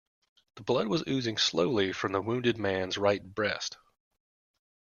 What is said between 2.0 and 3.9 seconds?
the wounded man's right breast.